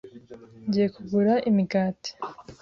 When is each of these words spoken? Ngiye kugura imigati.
Ngiye 0.67 0.87
kugura 0.95 1.33
imigati. 1.49 2.11